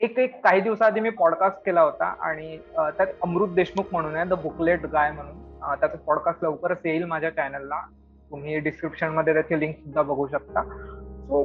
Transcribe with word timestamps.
एक 0.00 0.18
एक 0.18 0.40
काही 0.44 0.60
दिवसाआधी 0.60 1.00
मी 1.00 1.10
पॉडकास्ट 1.10 1.56
केला 1.64 1.80
होता 1.82 2.04
आणि 2.20 2.56
त्यात 2.76 3.06
अमृत 3.22 3.48
देशमुख 3.54 3.84
म्हणून 3.92 4.14
आहे 4.16 4.24
द 4.24 4.34
बुकलेट 4.42 4.86
गाय 4.86 5.10
म्हणून. 5.12 5.34
त्याचा 5.80 5.96
पॉडकास्ट 6.06 6.44
लवकरच 6.44 6.78
येईल 6.84 7.04
माझ्या 7.04 7.30
चॅनलला 7.30 7.80
तुम्ही 8.30 8.58
डिस्क्रिप्शनमध्ये 8.58 9.32
त्याची 9.34 9.58
लिंक 9.60 9.74
सुद्धा 9.76 10.02
बघू 10.02 10.26
शकता. 10.26 10.62
सो 10.62 11.44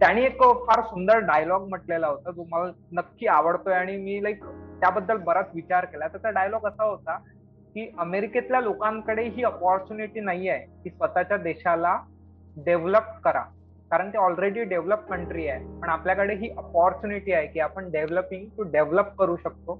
त्याने 0.00 0.24
एक 0.24 0.42
फार 0.66 0.82
सुंदर 0.84 1.18
डायलॉग 1.26 1.68
म्हटलेला 1.68 2.06
होता 2.06 2.30
जो 2.30 2.44
मला 2.50 2.70
नक्की 2.92 3.26
आवडतोय 3.26 3.74
आणि 3.74 3.96
मी 3.96 4.22
लाईक 4.22 4.44
त्याबद्दल 4.80 5.16
बराच 5.26 5.50
विचार 5.54 5.84
केला. 5.84 6.08
त्याचा 6.08 6.30
डायलॉग 6.30 6.66
असा 6.66 6.84
होता 6.84 7.16
की 7.74 7.90
अमेरिकेतल्या 7.98 8.60
लोकांकडे 8.60 9.28
ही 9.28 9.42
अपॉर्च्युनिटी 9.44 10.20
नाही 10.20 10.48
आहे 10.48 10.66
की 10.82 10.90
स्वतःच्या 10.90 11.36
देशाला 11.36 11.96
डेव्हलप 12.56 13.18
करा. 13.24 13.44
कारण 13.94 14.08
ते 14.12 14.18
ऑलरेडी 14.18 14.62
डेव्हलप 14.64 15.02
कंट्री 15.08 15.46
आहे. 15.48 15.64
पण 15.80 15.88
आपल्याकडे 15.88 16.34
ही 16.36 16.48
अपॉर्च्युनिटी 16.58 17.32
आहे 17.32 17.46
की 17.46 17.60
आपण 17.60 17.90
डेव्हलपिंग 17.90 18.46
टू 18.56 18.62
डेव्हलप 18.70 19.14
करू 19.18 19.36
शकतो. 19.42 19.74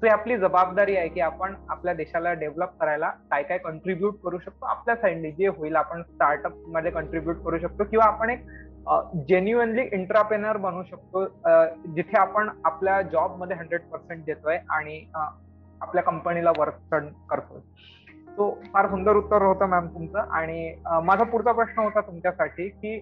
सो 0.00 0.06
ही 0.06 0.08
आपली 0.12 0.36
जबाबदारी 0.36 0.96
आहे 0.96 1.08
की 1.08 1.20
आपण 1.20 1.54
आपल्या 1.70 1.92
देशाला 1.94 2.32
डेव्हलप 2.40 2.70
करायला 2.80 3.10
काय 3.30 3.42
काय 3.42 3.58
कंट्रीब्युट 3.58 4.14
करू 4.24 4.38
शकतो. 4.38 4.66
आपल्या 4.66 4.94
साईडने 4.96 5.30
जे 5.32 5.48
होईल 5.48 5.76
आपण 5.76 6.02
स्टार्टअपमध्ये 6.02 6.90
कंट्रीब्युट 6.90 7.36
करू 7.44 7.58
शकतो. 7.58 7.84
किंवा 7.84 8.06
आपण 8.06 8.30
एक 8.30 8.44
जेन्युअनली 9.28 9.82
इंटरप्रेनर 9.92 10.56
बनू 10.56 10.82
शकतो. 10.90 11.24
जिथे 11.94 12.18
आपण 12.18 12.48
आपल्या 12.64 13.00
जॉबमध्ये 13.12 13.56
हंड्रेड 13.56 13.88
पर्सेंट 13.92 14.24
देतोय 14.24 14.58
आणि 14.70 15.00
आपल्या 15.14 16.02
कंपनीला 16.02 16.52
वर्क 16.58 16.94
करतोय. 17.30 17.60
तो 18.36 18.50
फार 18.72 18.88
सुंदर 18.88 19.16
उत्तर 19.16 19.42
होतं 19.42 19.68
मॅम 19.68 19.86
तुमचं. 19.94 20.18
आणि 20.18 20.74
माझा 21.04 21.24
पुढचा 21.24 21.52
प्रश्न 21.52 21.82
होता 21.82 22.00
तुमच्यासाठी 22.00 22.68
की 22.68 22.98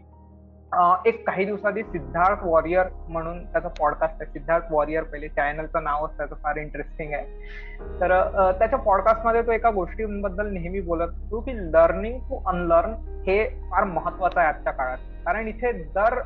एक 1.06 1.22
काही 1.26 1.44
दिवसाआधी 1.44 1.82
सिद्धार्थ 1.82 2.44
वॉरियर 2.44 2.86
म्हणून 3.08 3.44
त्याचा 3.44 3.68
पॉडकास्ट 3.78 4.22
आहे. 4.22 4.30
सिद्धार्थ 4.32 4.72
वॉरियर 4.72 5.02
पहिले 5.02 5.28
चॅनलचं 5.28 5.84
नावच 5.84 6.16
त्याचं 6.16 6.34
फार 6.42 6.56
इंटरेस्टिंग 6.56 7.12
आहे. 7.14 8.00
तर 8.00 8.52
त्याच्या 8.58 8.78
पॉडकास्टमध्ये 8.78 9.42
तो 9.42 9.52
एका 9.52 9.70
गोष्टींबद्दल 9.70 10.52
नेहमी 10.52 10.80
बोलत 10.80 11.08
असतो 11.08 11.40
की 11.40 11.56
लर्निंग 11.72 12.18
टू 12.20 12.40
अनलर्न 12.46 12.92
हे 13.26 13.44
फार 13.70 13.84
महत्वाचं 13.84 14.40
आहे 14.40 14.48
आजच्या 14.48 14.72
काळात. 14.72 14.98
कारण 15.24 15.48
इथे 15.48 15.72
दर 15.72 16.20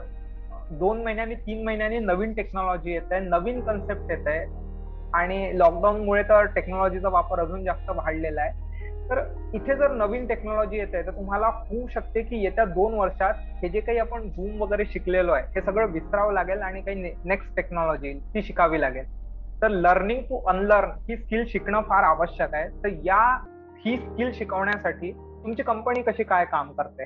दोन 0.70 1.02
महिन्यांनी 1.04 1.34
तीन 1.46 1.64
महिन्यांनी 1.64 1.98
नवीन 1.98 2.32
टेक्नॉलॉजी 2.32 2.92
येत 2.92 3.12
आहे 3.12 3.20
नवीन 3.20 3.60
कन्सेप्ट 3.60 4.10
येत 4.10 4.26
आहे 4.26 4.44
आणि 5.14 5.58
लॉकडाऊनमुळे 5.58 6.22
तर 6.22 6.44
टेक्नॉलॉजीचा 6.44 7.08
वापर 7.08 7.40
अजून 7.40 7.64
जास्त 7.64 7.90
वाढलेला 7.90 8.40
आहे. 8.40 8.61
तर 9.10 9.18
इथे 9.54 9.74
जर 9.76 9.90
नवीन 9.96 10.26
टेक्नॉलॉजी 10.26 10.76
येते 10.76 11.02
तर 11.06 11.10
तुम्हाला 11.10 11.46
होऊ 11.70 11.86
शकते 11.94 12.22
की 12.22 12.42
येत्या 12.42 12.64
दोन 12.64 12.94
वर्षात 12.94 13.34
हे 13.62 13.68
जे 13.68 13.80
काही 13.80 13.98
आपण 13.98 14.28
झूम 14.28 14.62
वगैरे 14.62 14.84
शिकलेलो 14.92 15.32
आहे 15.32 15.46
हे 15.54 15.60
सगळं 15.60 15.90
विसरावं 15.92 16.32
लागेल 16.32 16.62
आणि 16.62 16.80
काही 16.80 17.12
नेक्स्ट 17.24 17.54
टेक्नॉलॉजी 17.56 18.12
ती 18.34 18.42
शिकावी 18.42 18.80
लागेल. 18.80 19.04
तर 19.62 19.68
लर्निंग 19.68 20.22
टू 20.28 20.38
अनलर्न 20.50 20.90
ही 21.08 21.16
स्किल 21.16 21.44
शिकणं 21.48 21.82
फार 21.88 22.04
आवश्यक 22.04 22.54
आहे. 22.54 22.68
तर 22.84 22.88
या 23.04 23.22
ही 23.84 23.96
स्किल 23.96 24.32
शिकवण्यासाठी 24.34 25.12
तुमची 25.12 25.62
कंपनी 25.62 26.02
कशी 26.02 26.22
काय 26.24 26.44
काम 26.44 26.72
करते? 26.72 27.04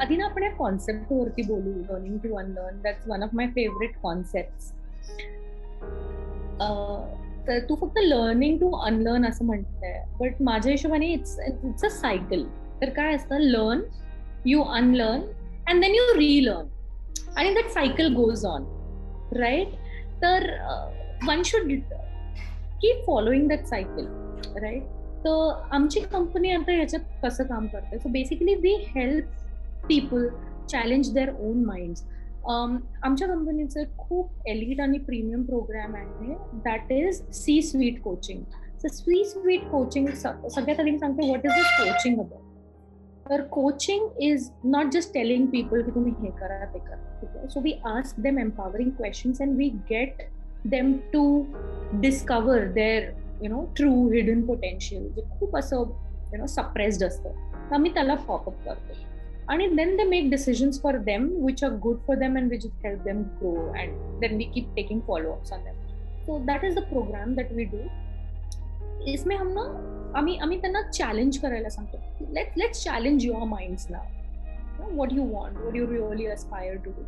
आधी 0.00 0.16
ना 0.16 0.24
आपण 0.24 0.42
या 0.42 0.50
कॉन्सेप्ट 0.56 1.12
वरती 1.12 1.42
बोलू 1.46 1.70
learning 1.82 2.18
to 2.18 2.36
unlearn 2.38 2.80
that's 2.82 3.08
one 3.08 3.22
of 3.22 3.34
my 3.34 3.46
favourite 3.54 3.96
concept 4.02 4.76
तर 7.48 7.58
तू 7.58 7.74
फक्त 7.74 7.98
लर्निंग 7.98 8.58
टू 8.58 8.70
अनलर्न 8.70 9.26
असं 9.26 9.44
म्हणतेय 9.44 10.02
बट 10.20 10.42
माझ्या 10.42 10.72
हिशोबाने 10.72 11.06
इट्स 11.06 11.38
इट्स 11.46 11.84
अ 11.84 11.88
सायकल 11.88 12.44
तर 12.80 12.88
काय 12.88 13.14
असतं? 13.14 13.38
Learn 13.38 13.80
you 14.46 14.62
unlearn 14.62 15.20
and 15.68 15.80
then 15.80 15.94
you 15.94 16.18
relearn 16.18 16.66
आणि 17.36 17.54
that 17.54 17.70
cycle 17.70 18.14
goes 18.14 18.44
on 18.46 18.64
right 19.38 19.68
तर 20.22 20.50
one 21.28 21.42
should 21.44 21.72
keep 22.82 23.04
following 23.06 23.48
that 23.48 23.64
cycle 23.64 24.06
right 24.62 24.82
तर 25.24 25.52
आमची 25.72 26.00
कंपनी 26.00 26.50
आता 26.50 26.72
ह्याच्यात 26.72 27.24
कसं 27.24 27.44
काम 27.44 27.66
करते 27.66 27.98
so 27.98 28.08
basically 28.08 28.54
we 28.54 28.74
help 28.96 29.24
people 29.88 30.28
challenge 30.70 31.12
their 31.14 31.28
own 31.40 31.64
mind 31.64 31.96
आमच्या 32.46 33.28
कंपनीचं 33.28 33.84
खूप 33.98 34.48
एलिट 34.48 34.80
आणि 34.80 34.98
प्रीमियम 34.98 35.42
प्रोग्राम 35.44 35.94
आहे. 35.96 36.34
That 36.64 36.92
is 36.92 37.20
C 37.34 37.60
suite 37.62 38.00
coaching 38.02 38.42
so 38.82 38.88
C 38.88 39.24
suite 39.24 39.64
coaching 39.70 40.06
सगळ्यात 40.16 40.80
आधी 40.80 40.98
सांगते 40.98 41.26
what 41.26 41.46
is 41.46 41.52
this 41.52 41.76
coaching 41.78 42.18
about 42.20 42.46
तर 43.30 43.40
coaching 43.52 44.22
is 44.22 44.50
not 44.64 44.92
just 44.92 45.12
telling 45.14 45.46
people 45.46 45.82
की 45.82 45.90
तुम्ही 45.94 46.12
हे 46.20 46.30
करा 46.38 46.64
ते 46.64 46.78
करा. 46.78 47.18
ठीक 47.20 47.36
आहे? 47.36 47.48
So 47.48 47.60
we 47.60 47.72
ask 47.86 48.20
them 48.20 48.38
empowering 48.38 48.90
questions 48.90 49.42
and 49.42 49.56
we 49.56 49.68
get 49.90 50.22
them 50.66 50.92
to 51.12 51.24
discover 52.00 52.66
their 52.72 53.10
you 53.42 53.48
know 53.50 53.64
true 53.76 53.90
hidden 54.10 54.46
potential 54.46 55.08
जे 55.16 55.22
खूप 55.38 55.56
असं 55.56 55.84
यु 56.32 56.38
नो 56.38 56.46
सप्रेस्ड 56.46 57.04
असतं. 57.04 57.30
आम्ही 57.74 57.94
त्याला 57.94 58.14
पॉपअप 58.14 58.64
करतो. 58.64 58.94
And 59.50 59.78
then 59.78 59.96
they 59.96 60.04
make 60.04 60.30
decisions 60.30 60.78
for 60.78 60.92
them 61.04 61.28
which 61.44 61.62
are 61.62 61.70
good 61.84 62.00
for 62.06 62.16
them 62.16 62.36
and 62.36 62.50
which 62.50 62.64
help 62.82 63.04
them 63.04 63.20
grow 63.38 63.72
and 63.82 64.22
then 64.22 64.36
we 64.36 64.46
keep 64.56 64.74
taking 64.74 65.00
follow-ups 65.02 65.52
on 65.52 65.64
them. 65.64 65.76
So 66.26 66.42
that 66.46 66.64
is 66.64 66.74
the 66.74 66.82
program 66.82 67.34
that 67.36 67.52
we 67.58 67.64
do. 67.64 67.82
इसमें 69.08 69.36
हम 69.36 69.52
ना 69.52 69.62
आम्ही 70.18 70.36
आम्ही 70.42 70.60
त्यांना 70.60 70.80
challenge 70.90 71.38
करायला 71.38 71.68
सांगतो. 71.70 71.98
Let 72.34 72.58
let's 72.58 72.82
challenge 72.84 73.24
your 73.26 73.44
minds 73.48 73.86
now 73.90 74.96
what 74.96 75.12
you 75.12 75.24
want 75.30 75.58
what 75.58 75.76
you 75.76 75.86
really 75.90 76.26
aspire 76.26 76.76
to 76.84 76.90
do 76.96 77.02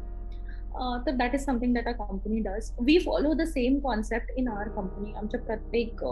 तर 1.06 1.16
that 1.16 1.34
is 1.34 1.44
something 1.44 1.74
that 1.74 1.88
a 1.88 1.92
company 1.98 2.38
does 2.40 2.70
we 2.80 2.98
follow 3.06 3.32
the 3.34 3.44
same 3.48 3.78
concept 3.84 4.30
in 4.38 4.48
our 4.48 4.68
company 4.76 5.12
आमच्या 5.16 5.40
प्रत्येक 5.40 6.04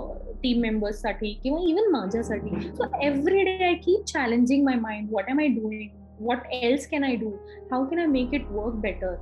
team 0.42 0.60
मेंबर्ससाठी 0.62 1.32
किंवा 1.42 1.60
even 1.68 1.90
माझ्यासाठी. 1.92 2.60
So 2.60 2.90
every 3.02 3.42
day 3.44 3.56
I 3.66 3.74
keep 3.84 4.04
challenging 4.12 4.64
my 4.64 4.76
mind 4.80 5.08
what 5.12 5.30
am 5.30 5.40
I 5.40 5.48
doing 5.58 5.88
what 6.20 6.46
else 6.52 6.86
can 6.88 7.04
I 7.04 7.16
do 7.16 7.30
how 7.70 7.84
can 7.84 7.98
I 7.98 8.06
make 8.06 8.34
it 8.34 8.50
work 8.50 8.74
better 8.74 9.14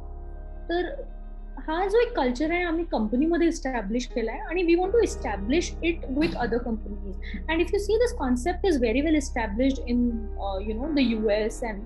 तर 0.69 0.91
हा 1.59 1.87
जो 1.89 2.01
एक 2.01 2.13
culture 2.17 2.51
आहे 2.51 2.63
आम्ही 2.63 2.85
कंपनीमध्ये 2.85 3.49
इस्टॅब्लिश 3.49 4.07
केला 4.07 4.33
आहे 4.33 4.41
आणि 4.41 4.63
we 4.63 4.75
want 4.75 4.93
to 4.93 5.01
establish 5.03 5.73
it 5.83 6.05
with 6.09 6.37
other 6.37 6.59
companies 6.59 7.17
and 7.51 7.61
if 7.61 7.71
you 7.75 7.79
see 7.79 7.97
this 7.99 8.13
concept 8.13 8.67
is 8.67 8.81
very 8.81 9.01
well 9.01 9.17
established 9.17 9.89
in 9.89 10.09
you 10.69 10.75
know 10.75 10.93
the 10.95 10.99
U 10.99 11.29
S 11.29 11.63
and 11.65 11.83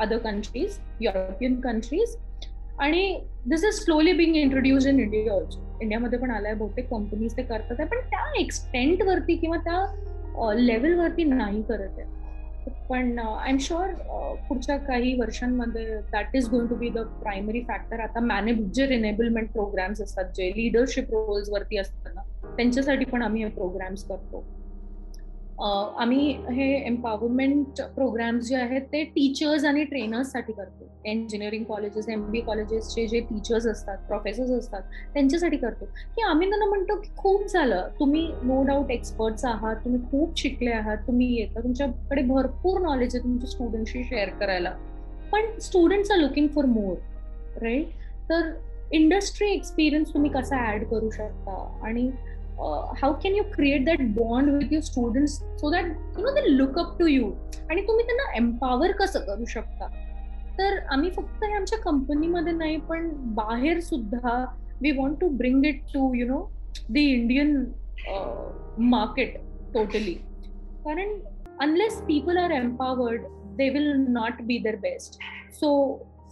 other 0.00 0.18
countries 0.18 0.78
European 1.00 1.60
countries 1.60 2.16
आणि 2.80 3.20
this 3.46 3.64
is 3.64 3.74
slowly 3.74 4.12
being 4.12 4.36
introduce 4.36 4.86
in 4.86 5.00
India 5.00 5.32
also 5.32 5.78
इंडियामध्ये 5.82 6.18
पण 6.18 6.30
आलाय 6.30 6.54
बहुतेक 6.54 6.88
companies 6.90 7.36
ते 7.36 7.42
करतात 7.42 7.80
आहे 7.80 7.88
पण 7.88 8.00
त्या 8.10 8.40
एक्सटेंट 8.40 9.02
वरती 9.02 9.36
किंवा 9.36 9.56
त्या 9.56 9.84
uh, 10.34 10.54
लेवलवरती 10.54 11.24
नाही 11.24 11.62
करत 11.62 11.98
आहे. 11.98 12.23
पण 12.70 13.18
आय 13.18 13.50
एम 13.50 13.56
शुअर 13.58 13.92
पुढच्या 14.48 14.76
काही 14.76 15.20
वर्षांमध्ये 15.20 16.00
that 16.12 16.36
is 16.36 16.48
going 16.48 16.68
to 16.68 16.74
be 16.74 16.88
the 16.88 16.98
primary 16.98 17.60
factor 17.60 18.00
आता 18.00 18.20
मॅनेजर 18.20 18.90
एनेबलमेंट 18.90 19.52
प्रोग्राम्स 19.52 20.00
असतात 20.00 20.24
जे 20.24 20.50
लिडरशिप 20.50 21.04
रोल्स 21.10 21.48
वरती 21.50 21.78
असतात 21.78 22.12
ना 22.14 22.22
त्यांच्यासाठी 22.56 23.04
पण 23.04 23.22
आम्ही 23.22 23.44
हे 23.44 23.50
प्रोग्राम्स 23.50 24.04
करतो. 24.04 24.44
आम्ही 25.62 26.30
हे 26.52 26.86
एम्पॉवरमेंट 26.86 27.80
प्रोग्राम्स 27.82 28.48
जे 28.48 28.56
आहेत 28.56 28.82
ते 28.82 29.04
टीचर्स 29.04 29.64
आणि 29.64 29.84
ट्रेनर्ससाठी 29.84 30.52
करतो. 30.52 30.84
इंजिनिअरिंग 31.04 31.64
कॉलेजेस 31.64 32.08
एम 32.08 32.30
बी 32.30 32.40
कॉलेजेसचे 32.40 33.06
जे 33.06 33.20
टीचर्स 33.20 33.66
असतात 33.66 33.98
प्रोफेसर्स 33.98 34.50
असतात 34.50 34.82
त्यांच्यासाठी 35.14 35.56
करतो. 35.56 35.84
की 35.84 36.22
आम्ही 36.22 36.48
त्यांना 36.48 36.66
म्हणतो 36.66 36.96
की 36.96 37.08
खूप 37.16 37.46
झालं. 37.46 37.88
तुम्ही 38.00 38.26
नो 38.42 38.62
डाऊट 38.62 38.90
एक्सपर्ट्स 38.90 39.44
आहात 39.44 39.76
तुम्ही 39.76 40.00
खूप 40.10 40.38
शिकले 40.38 40.70
आहात 40.70 40.96
तुम्ही 40.96 41.34
येता. 41.40 41.60
तुमच्याकडे 41.60 42.22
भरपूर 42.22 42.80
नॉलेज 42.80 43.16
आहे 43.16 43.24
तुमच्या 43.24 43.50
स्टुडंटशी 43.50 44.04
शेअर 44.04 44.28
करायला. 44.28 44.70
पण 45.32 45.58
students 45.58 46.10
are 46.10 46.18
looking 46.18 46.48
for 46.48 46.64
more 46.64 46.94
right 47.62 47.88
तर 48.30 48.52
इंडस्ट्री 48.92 49.52
एक्सपिरियन्स 49.52 50.14
तुम्ही 50.14 50.30
कसा 50.30 50.74
ऍड 50.74 50.84
करू 50.84 51.10
शकता? 51.10 51.80
आणि 51.82 52.10
how 53.01 53.13
can 53.23 53.35
you 53.35 53.43
create 53.53 53.85
that 53.85 54.01
bond 54.15 54.49
with 54.53 54.73
your 54.73 54.83
students 54.83 55.33
so 55.61 55.71
that 55.71 55.85
you 56.17 56.25
know 56.25 56.33
they 56.35 56.41
look 56.57 56.79
up 56.79 56.97
to 56.99 57.05
you 57.07 57.31
आणि 57.69 57.81
तुम्ही 57.87 58.05
त्यांना 58.05 58.31
एम्पॉवर 58.37 58.91
कसं 58.99 59.25
करू 59.25 59.45
शकता 59.45 59.87
तर 60.57 60.79
आम्ही 60.91 61.09
फक्त 61.17 61.43
हे 61.43 61.53
आमच्या 61.55 61.79
कंपनीमध्ये 61.79 62.53
नाही 62.53 62.77
पण 62.89 63.09
बाहेर 63.35 63.79
सुद्धा 63.79 64.43
we 64.81 64.91
want 64.97 65.19
to 65.21 65.29
bring 65.37 65.65
it 65.65 65.81
to 65.93 66.13
you 66.13 66.27
know 66.27 66.45
the 66.89 66.97
Indian 66.97 67.63
market 68.89 69.37
totally 69.73 70.13
कारण 70.85 71.19
unless 71.61 72.01
people 72.07 72.37
are 72.37 72.51
empowered 72.51 73.23
they 73.59 73.69
will 73.69 73.97
not 74.17 74.45
be 74.49 74.57
their 74.65 74.77
best 74.77 75.17
so 75.51 75.69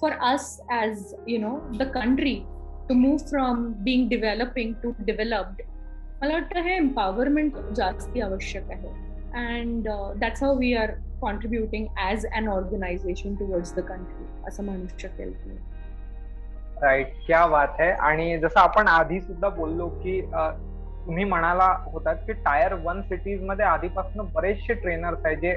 for 0.01 0.11
us 0.23 0.45
as 0.71 1.13
you 1.25 1.39
know 1.39 1.55
the 1.79 1.87
country 1.97 2.35
to 2.89 2.95
move 2.95 3.23
from 3.29 3.65
being 3.87 4.03
developing 4.07 4.69
to 4.83 4.95
developed 5.05 5.61
मला 6.22 6.34
वाटतं 6.34 6.60
हे 6.62 6.74
empowerment 6.76 7.54
जास्ती 7.76 8.20
आवश्यक 8.20 8.70
आहे. 8.70 8.88
And 9.36 9.88
that's 10.18 10.42
how 10.42 10.56
we 10.58 10.72
are 10.74 10.90
contributing 11.20 11.86
as 11.98 12.26
an 12.36 12.48
organisation 12.48 13.34
towards 13.36 13.74
the 13.76 13.80
country 13.88 14.26
असं 14.48 14.64
म्हणू 14.64 14.86
शकेल 14.98 15.32
right 16.82 17.08
क्या 17.26 17.44
बात 17.46 17.80
आहे 17.80 17.90
आणि 17.90 18.38
जसं 18.42 18.60
आपण 18.60 18.88
आधी 18.88 19.20
सुद्धा 19.20 19.48
बोललो 19.48 19.88
की 19.98 20.20
तुम्ही 21.06 21.24
म्हणाला 21.24 21.66
होतात 21.92 22.16
की 22.26 22.32
टायर 22.44 22.74
वन 22.84 23.00
सिटीजमध्ये 23.02 23.64
आधीपासून 23.66 24.26
बरेचसे 24.34 24.74
ट्रेनर्स 24.74 25.26
आहेत 25.26 25.36
जे 25.38 25.52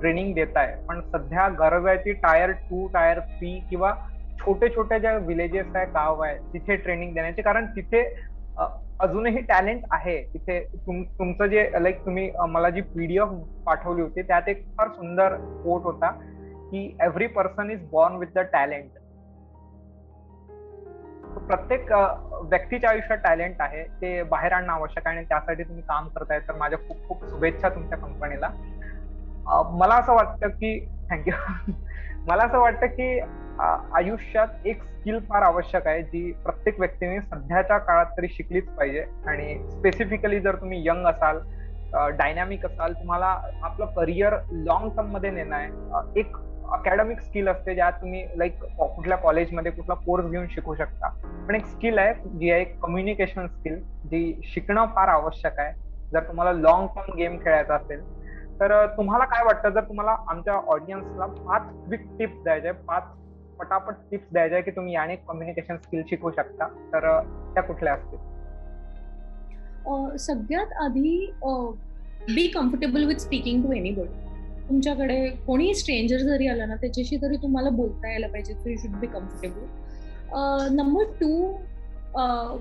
ट्रेनिंग 0.00 0.34
देत 0.34 0.56
आहे 0.56 0.74
पण 0.86 1.00
सध्या 1.12 1.48
गरज 1.58 1.86
आहे 1.86 1.96
ती 2.04 2.12
टायर 2.22 2.50
टू 2.62 2.86
टायर 2.94 3.20
थ्री 3.20 3.58
किंवा 3.70 3.94
छोटे 4.40 4.68
छोटे 4.74 4.98
ज्या 5.00 5.16
विलेजेस 5.26 5.74
आहे 5.74 5.86
गाव 5.92 6.20
आहे 6.22 6.36
तिथे 6.52 6.76
ट्रेनिंग 6.76 7.14
देण्याची. 7.14 7.42
कारण 7.42 7.66
तिथे 7.76 8.02
अजूनही 9.00 9.40
टॅलेंट 9.48 9.82
आहे 9.90 10.20
तिथे. 10.34 10.58
तुमचं 10.86 11.46
जे 11.46 11.70
लाईक 11.80 12.04
तुम्ही 12.06 12.30
मला 12.50 12.70
जी 12.70 12.80
पीडीएफ 12.94 13.28
पाठवली 13.66 14.02
होती 14.02 14.22
त्यात 14.22 14.48
एक 14.48 14.64
फार 14.78 14.88
सुंदर 14.88 15.34
कोट 15.64 15.82
होता 15.82 16.10
की 16.70 16.86
every 17.02 17.26
person 17.36 17.70
is 17.70 17.88
born 17.90 18.16
with 18.16 18.34
the 18.34 18.38
talent 18.52 18.90
प्रत्येक 21.38 21.92
व्यक्तीच्या 21.92 22.90
आयुष्यात 22.90 23.18
टॅलेंट 23.18 23.60
आहे. 23.60 23.82
ते 24.02 24.22
बाहेर 24.22 24.52
आणणं 24.52 24.72
आवश्यक 24.72 25.06
आहे 25.06 25.16
आणि 25.16 25.26
त्यासाठी 25.28 25.62
तुम्ही 25.62 25.82
काम 25.88 26.08
करताय. 26.08 26.38
तर 26.48 26.54
माझ्या 26.56 26.78
खूप 26.78 27.06
खूप 27.08 27.28
शुभेच्छा 27.30 27.68
तुमच्या 27.68 27.98
कंपनीला 27.98 28.48
मला 29.70 29.94
असं 29.94 30.14
वाटतं 30.14 30.48
की 30.48 30.78
थँक्यू 31.10 31.32
मला 32.28 32.44
असं 32.44 32.58
वाटतं 32.58 32.86
की 32.86 33.18
आयुष्यात 33.96 34.66
एक 34.66 34.82
स्किल 34.84 35.18
फार 35.28 35.42
आवश्यक 35.42 35.86
आहे 35.86 36.02
जी 36.02 36.32
प्रत्येक 36.44 36.78
व्यक्तीने 36.80 37.20
सध्याच्या 37.20 37.78
काळात 37.78 38.06
तरी 38.18 38.28
शिकलीच 38.30 38.68
पाहिजे. 38.68 39.04
आणि 39.26 39.54
स्पेसिफिकली 39.70 40.40
जर 40.40 40.56
तुम्ही 40.56 40.82
यंग 40.86 41.06
असाल 41.06 41.38
डायनॅमिक 42.16 42.66
असाल 42.66 42.92
तुम्हाला 42.92 43.26
आपलं 43.62 43.86
करिअर 43.96 44.36
लॉंग 44.52 44.88
टर्ममध्ये 44.96 45.30
नेणं 45.30 45.56
आहे. 45.56 46.20
एक 46.20 46.36
अकॅडमिक 46.72 47.20
स्किल 47.20 47.48
असते 47.48 47.74
ज्यात 47.74 47.92
तुम्ही 47.92 48.24
लाईक 48.36 48.64
कुठल्या 48.78 49.18
कॉलेजमध्ये 49.18 49.72
कुठला 49.72 49.94
कोर्स 49.94 50.30
घेऊन 50.30 50.46
शिकू 50.50 50.74
शकता. 50.74 51.08
पण 51.48 51.54
एक 51.54 51.66
स्किल 51.66 51.98
आहे 51.98 52.14
जी 52.38 52.50
आहे 52.50 52.64
कम्युनिकेशन 52.82 53.46
स्किल 53.46 53.80
जी 54.04 54.40
शिकणं 54.44 54.86
फार 54.96 55.08
आवश्यक 55.08 55.58
आहे. 55.60 55.72
जर 56.12 56.28
तुम्हाला 56.28 56.52
लॉंग 56.52 56.86
टर्म 56.86 57.16
गेम 57.16 57.38
खेळायचा 57.44 57.74
असेल 57.74 58.00
तर 58.60 58.86
तुम्हाला 58.96 59.24
काय 59.24 59.44
वाटतं? 59.44 59.70
जर 59.70 59.80
तुम्हाला 59.80 60.16
आमच्या 60.28 60.54
ऑडियन्सला 60.68 61.26
पाच 61.26 61.68
क्विक 61.86 62.06
टिप्स 62.18 62.42
द्यायचे 62.44 62.72
पाच 62.88 63.02
पटापट 63.58 63.94
टिप्स 64.10 64.32
द्यायच्या 64.32 64.60
की 64.60 64.70
तुम्ही 64.70 64.94
याने 64.94 65.16
कम्युनिकेशन 65.28 65.76
स्किल 65.76 66.02
शिकू 66.10 66.30
शकता 66.30 66.66
तर 66.92 67.08
त्या 67.54 67.62
कुठल्या 67.62 67.92
असतील? 67.94 68.18
सगळ्यात 70.18 70.72
आधी 70.82 71.32
be 72.34 72.46
comfortable 72.48 73.04
with 73.04 73.16
speaking 73.16 73.62
to 73.62 73.72
anybody 73.72 74.26
तुमच्याकडे 74.68 75.28
कोणी 75.46 75.74
स्ट्रेंजर 75.74 76.18
जरी 76.18 76.48
आला 76.48 76.64
ना 76.66 76.74
त्याच्याशी 76.74 77.16
तरी 77.16 77.36
तुम्हाला 77.36 77.70
बोलता 77.70 78.10
यायला 78.10 78.26
पाहिजे 78.26 78.54
so 78.54 78.68
you 78.68 78.76
should 78.76 78.98
be 79.00 79.06
comfortable 79.06 80.74
number 80.74 81.04
two 81.20 81.30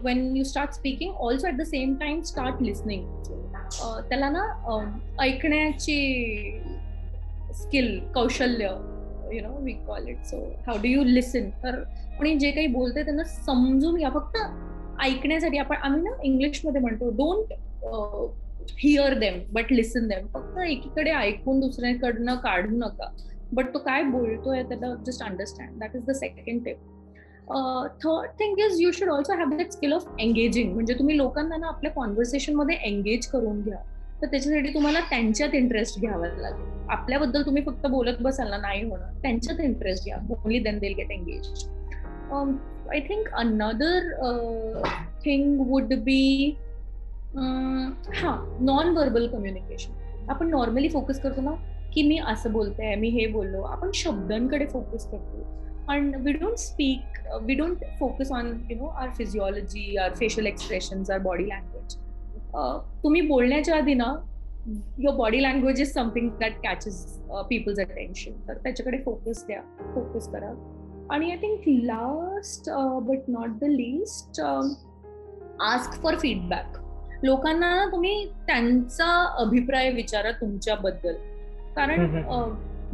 when 0.03 0.35
you 0.35 0.43
start 0.43 0.73
speaking 0.73 1.13
also 1.15 1.47
at 1.47 1.57
the 1.57 1.63
same 1.65 1.95
time 1.95 2.21
start 2.21 2.61
listening 2.61 3.05
त्याला 4.09 4.29
ना 4.29 4.43
ऐकण्याची 5.23 5.97
स्किल 7.55 7.99
कौशल्य 8.15 8.69
you 9.33 9.41
know 9.41 9.55
we 9.63 9.71
call 9.87 10.07
it 10.09 10.23
so 10.25 10.37
how 10.67 10.77
do 10.81 10.87
you 10.87 11.03
listen 11.03 11.49
तर 11.63 11.79
कोणी 12.17 12.33
जे 12.39 12.51
काही 12.51 12.67
बोलते 12.67 13.03
त्यांना 13.05 13.23
समजून 13.23 13.95
घ्या. 13.97 14.09
फक्त 14.09 14.37
ऐकण्यासाठी 15.03 15.57
आपण 15.57 15.75
आम्ही 15.75 16.01
ना 16.01 16.09
इंग्लिशमध्ये 16.23 16.81
म्हणतो 16.81 17.09
don't 17.17 17.53
hear 18.79 19.13
them 19.19 19.39
but 19.53 19.71
listen 19.71 20.07
them 20.07 20.27
फक्त 20.33 20.57
एकीकडे 20.67 21.11
ऐकून 21.11 21.59
दुसऱ्याकडनं 21.59 22.35
काढू 22.43 22.77
नका. 22.77 23.09
बट 23.53 23.73
तो 23.73 23.79
काय 23.79 24.03
बोलतोय 24.03 24.63
त्याला 24.63 24.93
just 25.07 25.23
understand 25.23 25.79
that 25.79 25.95
is 25.95 26.05
the 26.05 26.11
second 26.15 26.63
tip 26.65 26.77
third 28.03 28.29
thing 28.39 28.59
is 28.59 28.81
you 28.81 28.91
should 28.91 29.09
also 29.09 29.33
have 29.37 29.49
that 29.49 29.71
skill 29.71 29.93
of 29.93 30.07
engaging 30.19 30.73
म्हणजे 30.73 30.93
तुम्ही 30.99 31.17
लोकांना 31.17 31.57
ना 31.57 31.67
आपल्या 31.67 31.91
कॉन्व्हर्सेशनमध्ये 31.91 32.75
एंगेज 32.85 33.27
करून 33.27 33.61
घ्या. 33.61 33.77
तर 34.21 34.27
त्याच्यासाठी 34.27 34.73
तुम्हाला 34.73 34.99
त्यांच्यात 35.09 35.55
इंटरेस्ट 35.55 35.99
घ्यावा 35.99 36.27
लागेल. 36.27 36.65
आपल्याबद्दल 36.91 37.41
तुम्ही 37.45 37.63
फक्त 37.63 37.85
बोलत 37.87 38.21
बसाल 38.21 38.49
ना 38.49 38.57
नाही 38.57 38.83
होणार. 38.83 39.11
त्यांच्यात 39.21 39.59
इंटरेस्ट 39.61 40.05
घ्या. 40.05 40.17
Only 40.29 40.59
then 40.59 40.79
they'll 40.79 40.93
get 40.97 41.11
engage 41.11 41.65
I 42.91 42.99
think 43.07 43.27
another 43.35 44.09
thing 45.23 45.59
would 45.67 45.93
be 46.03 46.55
हा 48.15 48.35
नॉन 48.61 48.89
व्हर्बल 48.89 49.27
कम्युनिकेशन 49.27 50.29
आपण 50.29 50.49
नॉर्मली 50.49 50.89
फोकस 50.89 51.21
करतो 51.21 51.41
ना 51.41 51.51
की 51.93 52.01
मी 52.07 52.17
असं 52.27 52.51
बोलते 52.51 52.95
मी 52.95 53.09
हे 53.09 53.25
बोललो. 53.27 53.61
आपण 53.61 53.91
शब्दांकडे 53.93 54.65
फोकस 54.65 55.05
करतो. 55.11 55.45
पण 55.87 56.13
we 56.23 56.31
don't 56.33 56.57
speak 56.57 57.16
we 57.47 57.55
don't 57.55 57.83
focus 57.99 58.31
on 58.31 58.47
you 58.69 58.75
know 58.79 58.89
our 59.01 59.11
physiology 59.19 59.97
our 59.99 60.15
facial 60.15 60.45
expressions 60.45 61.09
our 61.09 61.19
body 61.19 61.45
language. 61.51 61.95
Uh, 62.53 62.77
तुम्ही 63.03 63.21
बोलण्याच्या 63.21 63.75
आधी 63.77 63.93
ना 63.93 64.15
your 64.99 65.15
body 65.15 65.41
language 65.43 65.81
is 65.81 65.93
something 65.93 66.29
that 66.39 66.53
catches 66.63 67.05
people's 67.49 67.79
attention 67.79 68.31
तर 68.47 68.57
त्याच्याकडे 68.63 68.97
फोकस 69.05 69.45
द्या 69.47 69.61
फोकस 69.93 70.27
करा. 70.31 70.53
आणि 71.11 71.31
I 71.31 71.37
think 71.37 71.67
last 71.85 72.69
but 73.03 73.29
not 73.29 73.49
the 73.61 73.63
least 73.63 74.41
ask 75.61 76.01
for 76.01 76.15
feedback 76.15 76.77
लोकांना 77.23 77.85
तुम्ही 77.91 78.25
त्यांचा 78.47 79.11
अभिप्राय 79.39 79.91
विचारा 79.91 80.31
तुमच्याबद्दल. 80.31 81.15
कारण 81.75 82.21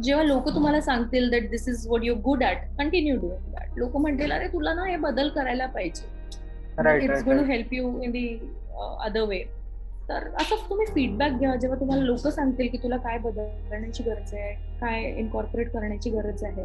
जेव्हा 0.02 0.24
लोक 0.24 0.48
तुम्हाला 0.54 0.80
सांगतील 0.80 1.30
that 1.30 1.48
this 1.50 1.68
is 1.68 1.86
what 1.88 2.04
your 2.04 2.20
good 2.20 2.42
at 2.44 2.62
continue 2.78 3.16
doing 3.20 3.52
that 3.52 3.78
लोक 3.78 3.96
म्हणतील 3.96 4.32
अरे 4.32 4.46
तुला 4.52 4.72
ना 4.74 4.84
हे 4.86 4.96
बदल 4.96 5.28
करायला 5.28 5.66
पाहिजे. 5.66 6.12
It's 7.04 7.22
gonna 7.24 7.44
help 7.50 7.72
you 7.72 8.00
in 8.02 8.10
the 8.10 8.28
other 9.04 9.22
way 9.28 9.42
तर 10.08 10.26
असं 10.40 10.56
तुम्ही 10.70 10.86
फीडबॅक 10.86 11.32
घ्या. 11.32 11.54
जेव्हा 11.56 11.78
तुम्हाला 11.80 12.02
लोक 12.04 12.26
सांगतील 12.28 12.68
की 12.68 12.78
तुला 12.82 12.96
काय 12.96 13.18
बदल 13.18 13.46
करण्याची 13.70 14.02
गरज 14.02 14.34
आहे 14.34 14.52
काय 14.80 15.04
इनकॉर्पोरेट 15.18 15.70
करण्याची 15.72 16.10
गरज 16.10 16.44
आहे 16.44 16.64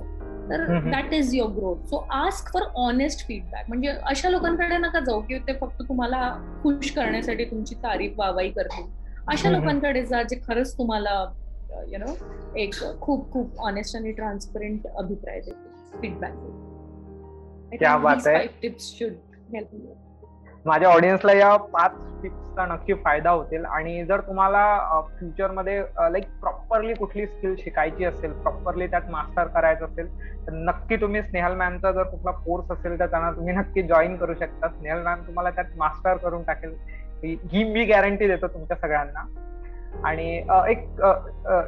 तर 0.49 0.65
that 0.89 1.13
is 1.13 1.33
your 1.35 1.51
growth 1.55 1.85
so 1.89 1.97
ask 2.11 2.51
for 2.53 2.63
honest 2.85 3.25
feedback 3.27 3.65
म्हणजे 3.67 3.93
अशा 4.03 4.29
लोकांकडे 4.29 4.77
नका 4.77 4.99
जाऊ 4.99 5.21
की 5.21 5.37
ते 5.47 5.53
फक्त 5.61 5.81
तुम्हाला 5.89 6.29
खुश 6.63 6.91
करण्यासाठी 6.91 7.45
तुमची 7.45 7.75
तारीफ 7.83 8.19
वावाई 8.19 8.49
करतील. 8.49 8.85
अशा 9.27 9.49
लोकांकडे 9.49 10.05
जा 10.05 10.21
जे 10.23 10.39
खरंच 10.47 10.77
तुम्हाला 10.77 11.23
यु 11.87 11.99
नो 11.99 12.15
एक 12.57 12.73
खूप 13.01 13.31
खूप 13.31 13.59
ऑनेस्ट 13.67 13.95
आणि 13.95 14.11
ट्रान्सपरंट 14.11 14.87
अभिप्राय 14.97 15.39
देतो 15.39 15.97
फीडबॅक 16.01 16.33
टिप्स 18.61 18.93
शुड 18.99 19.13
हेल्प 19.55 19.69
माझ्या 20.65 20.89
ऑडियन्सला 20.89 21.33
या 21.33 21.55
पाच 21.73 21.91
टिप्सचा 22.21 22.65
नक्की 22.65 22.93
फायदा 22.93 23.31
होतील. 23.31 23.65
आणि 23.65 24.03
जर 24.05 24.21
तुम्हाला 24.21 25.01
फ्युचरमध्ये 25.19 25.79
लाईक 26.11 26.25
प्रॉपरली 26.41 26.93
कुठली 26.93 27.25
स्किल 27.27 27.55
शिकायची 27.59 28.05
असेल 28.05 28.31
प्रॉपरली 28.41 28.87
त्यात 28.87 29.09
मास्टर 29.11 29.47
करायचं 29.47 29.85
असेल 29.85 30.07
तर 30.47 30.53
नक्की 30.53 30.95
तुम्ही 30.95 31.21
स्नेहल 31.21 31.55
मॅमचा 31.55 31.91
जर 31.91 32.03
कुठला 32.03 32.31
कोर्स 32.31 32.71
असेल 32.71 32.99
तर 32.99 33.05
त्यांना 33.05 33.31
तुम्ही 33.31 33.55
नक्की 33.55 33.83
जॉईन 33.83 34.15
करू 34.15 34.33
शकता. 34.33 34.67
स्नेहल 34.67 35.03
मॅम 35.03 35.21
तुम्हाला 35.27 35.49
त्यात 35.49 35.77
मास्टर 35.77 36.17
करून 36.17 36.43
टाकेल. 36.43 36.75
ही 37.23 37.63
मी 37.63 37.83
गॅरंटी 37.85 38.27
देतो 38.27 38.47
तुमच्या 38.47 38.77
सगळ्यांना. 38.77 39.25
आणि 40.03 40.27
एक 40.69 40.85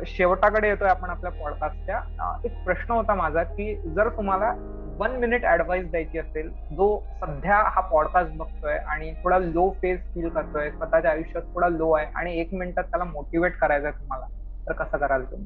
शेवटाकडे 0.08 0.68
येतोय 0.68 0.90
आपण 0.90 1.10
आपल्या 1.10 1.32
पॉडकास्टच्या 1.32 2.34
एक 2.46 2.63
प्रश्न 2.66 2.94
होता 2.94 3.16
माझा 3.16 3.44
की 3.44 3.75
जर 3.96 4.10
तुम्हाला 4.10 4.54
वन 5.00 5.12
मिनिट 5.12 5.46
ऍडवाइस 5.46 5.90
द्यायची 5.92 6.18
असेल 6.18 6.50
जो 6.75 6.88
सध्या 7.22 7.58
हा 7.66 7.82
पॉडकास्ट 7.82 8.36
बघतोय 8.38 8.78
आणि 8.78 9.13
थोडा 9.24 9.40
लो 9.40 9.70
फेज 9.82 10.00
फील 10.13 10.28
करतोय 10.30 10.70
स्वतःच्या 10.72 11.12
आयुष्यात 11.12 11.44
थोडा 11.54 11.70
लो 11.70 11.92
आहे 11.92 12.06
आणि 12.16 12.38
एक 12.40 12.54
मिनिटात 12.54 12.84
त्याला 12.84 13.04
मोटिवेट 13.04 13.58
करायचंय 13.58 13.92
तुम्हाला 13.92 14.25
तर 14.68 14.74
कसं 14.74 14.98
कराल 14.98 15.24
तुम्ही? 15.24 15.46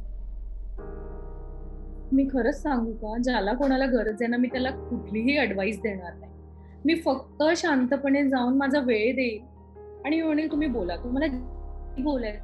मी 2.11 2.23
खरंच 2.33 2.61
सांगू 2.61 2.91
का? 2.91 3.17
ज्याला 3.23 3.53
कोणाला 3.53 3.85
गरज 3.85 4.21
आहे 4.21 4.27
ना 4.27 4.37
मी 4.37 4.47
त्याला 4.47 4.69
कुठलीही 4.69 5.37
ऍडवाइस 5.41 5.81
देणार 5.81 6.13
नाही. 6.13 6.31
मी 6.85 6.95
फक्त 7.05 7.43
शांतपणे 7.57 8.23
जाऊन 8.29 8.57
माझा 8.57 8.79
वेळ 8.79 9.15
देईल 9.15 10.03
आणि 10.05 10.21
म्हणेल 10.21 10.51
तुम्ही 10.51 10.67
बोला 10.67 10.95
तुम्हाला 10.95 11.27
बोलाय 12.03 12.37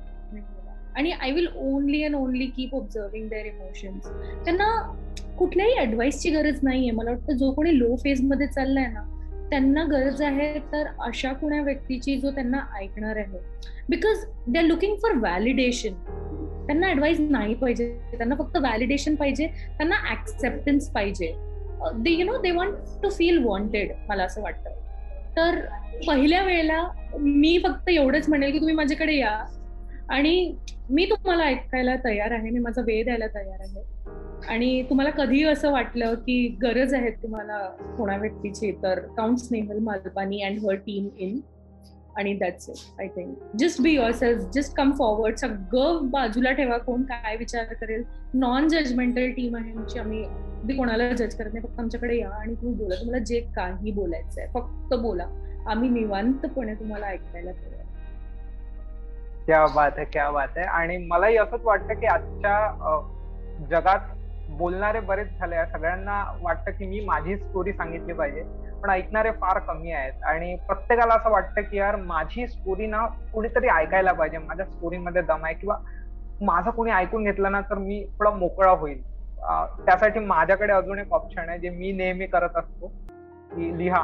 आणि 0.95 1.12
I 1.12 1.31
will 1.31 1.48
only 1.55 2.03
and 2.03 2.15
only 2.15 2.45
keep 2.45 2.75
observing 2.75 3.27
their 3.29 3.45
emotions 3.45 4.07
त्यांना 4.45 4.67
कुठल्याही 5.38 5.77
ऍडवाइसची 5.79 6.29
गरज 6.29 6.60
नाहीये. 6.63 6.91
मला 6.91 7.12
वाटतं 7.12 7.38
जो 7.38 7.51
कोणी 7.51 7.77
लो 7.79 7.95
फेजमध्ये 7.95 8.48
चाललाय 8.48 8.88
ना 8.88 9.07
त्यांना 9.50 9.83
गरज 9.83 10.21
आहे 10.21 10.60
तर 10.71 10.88
अशा 11.00 11.31
कुण्या 11.33 11.62
व्यक्तीची 11.62 12.17
जो 12.17 12.31
त्यांना 12.31 12.60
ऐकणार 12.79 13.17
आहे. 13.17 13.39
Because 13.89 14.25
they 14.48 14.60
are 14.60 14.65
looking 14.65 14.95
for 14.95 15.15
validation 15.15 15.93
त्यांना 16.67 16.89
ऍडवाइस 16.89 17.19
नाही 17.19 17.53
पाहिजे. 17.53 17.88
त्यांना 18.17 18.36
फक्त 18.36 18.57
व्हॅलिडेशन 18.57 19.15
पाहिजे. 19.15 19.48
त्यांना 19.77 19.95
ऍक्सेप्टन्स 20.12 20.89
पाहिजे. 20.89 21.33
They 21.95 22.10
you 22.10 22.25
know 22.25 22.38
they 22.41 22.51
want 22.51 22.75
to 23.03 23.10
feel 23.10 23.43
wanted 23.43 23.91
मला 24.10 24.24
असं 24.24 24.41
वाटतं. 24.41 24.69
तर 25.38 25.60
पहिल्या 26.07 26.43
वेळेला 26.43 26.83
मी 27.19 27.57
फक्त 27.63 27.89
एवढंच 27.89 28.29
म्हणेल 28.29 28.51
की 28.51 28.57
तुम्ही 28.57 28.75
माझ्याकडे 28.75 29.15
या. 29.15 29.38
आणि 30.11 30.53
मी 30.89 31.05
तुम्हाला 31.05 31.43
ऐकायला 31.43 31.95
तयार 32.05 32.31
आहे 32.31 32.49
मी 32.49 32.59
माझा 32.59 32.81
वेळ 32.81 33.03
द्यायला 33.03 33.27
तयार 33.27 33.59
आहे. 33.59 33.83
आणि 34.49 34.81
तुम्हाला 34.89 35.09
कधी 35.09 35.43
असं 35.43 35.71
वाटलं 35.71 36.13
की 36.15 36.47
गरज 36.61 36.93
आहे 36.93 37.09
तुम्हाला 37.11 37.57
कोणा 37.97 38.15
व्यक्तीची 38.17 38.71
तर 38.83 38.99
count 39.17 39.37
Snehal 39.37 39.79
Malpani 39.79 40.41
and 40.41 40.59
her 40.59 40.75
team 40.75 41.07
in 41.17 41.39
आणि 42.17 42.33
that's 42.33 42.69
it 42.69 43.01
I 43.01 43.07
think 43.07 43.55
just 43.59 43.81
be 43.81 43.91
yourself 44.11 44.49
just 44.53 44.75
come 44.75 44.91
forward 44.91 45.35
सगळं 45.35 46.09
बाजूला 46.09 46.51
ठेवा 46.51 46.77
कोण 46.77 47.03
काय 47.03 47.35
विचार 47.37 47.73
करेल. 47.73 48.03
नॉन 48.33 48.67
जजमेंटल 48.67 49.31
टीम 49.31 49.55
आहे 49.55 49.71
आमची 49.71 49.99
आम्ही 49.99 50.23
अगदी 50.23 50.73
कोणाला 50.73 51.11
जज 51.11 51.35
करत 51.35 51.53
नाही 51.53 51.67
फक्त 51.67 51.79
आमच्याकडे 51.79 52.17
या 52.19 52.29
आणि 52.29 52.53
तुम्ही 52.53 52.75
बोला. 52.75 52.95
तुम्हाला 52.95 53.23
जे 53.23 53.39
काही 53.55 53.91
बोलायचं 53.91 54.41
आहे 54.41 54.49
फक्त 54.53 54.93
बोला. 54.93 55.27
आम्ही 55.67 55.89
निवांतपणे 55.89 56.73
तुम्हाला 56.73 57.05
ऐकायला 57.05 57.51
तयार 57.51 57.80
क्या 59.45 59.65
बात 59.75 59.91
आहे 59.98 60.05
क्या 60.05 60.29
बात 60.31 60.57
आहे 60.57 60.65
आणि 60.67 60.98
मलाही 61.07 61.38
असंच 61.38 61.62
वाटतं 61.63 61.93
की 61.93 62.05
आजच्या 62.05 63.00
जगात 63.69 64.00
बोलणारे 64.57 65.00
बरेच 65.00 65.38
झाले 65.39 65.65
सगळ्यांना 65.65 66.24
वाटतं 66.41 66.71
की 66.71 66.86
मी 66.86 67.00
माझी 67.05 67.38
स्टोरी 67.38 67.74
सांगितली 67.74 68.13
पाहिजे 68.13 68.41
पण 68.83 68.89
ऐकणारे 68.89 69.31
फार 69.31 69.60
कमी 69.60 69.91
आहेत. 69.91 70.24
आणि 70.24 70.55
प्रत्येकाला 70.67 71.13
असं 71.13 71.29
वाटतं 71.31 71.62
की 71.62 71.77
यार 71.77 71.95
माझी 71.95 72.48
स्टोरी 72.48 72.86
ना 72.88 73.05
कुणीतरी 73.33 73.67
ऐकायला 73.69 74.12
पाहिजे. 74.12 74.38
माझ्या 74.38 74.65
स्टोरीमध्ये 74.65 75.21
दम 75.21 75.45
आहे 75.45 75.53
किंवा 75.55 75.75
माझं 76.41 76.69
कोणी 76.71 76.91
ऐकून 76.91 77.24
घेतलं 77.24 77.51
ना 77.51 77.62
तर 77.62 77.77
मी 77.77 78.03
थोडा 78.19 78.29
मोकळा 78.29 78.71
होईल. 78.71 79.01
त्यासाठी 79.86 80.19
माझ्याकडे 80.19 80.74
अजून 80.74 81.00
एक 81.00 81.13
ऑप्शन 81.13 81.50
आहे 81.50 81.60
जे 81.60 81.69
मी 81.69 81.91
नेहमी 81.91 82.25
करत 82.27 82.57
असतो 82.57 82.88
की 82.88 83.77
लिहा. 83.77 84.01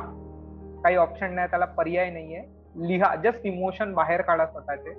काही 0.83 0.95
ऑप्शन 0.95 1.33
नाही 1.33 1.47
त्याला 1.49 1.65
पर्याय 1.65 2.09
नाहीये. 2.09 2.41
लिहा. 2.87 3.15
जस्ट 3.23 3.45
इमोशन 3.45 3.93
बाहेर 3.93 4.21
काढा 4.21 4.45
स्वतःचे. 4.45 4.93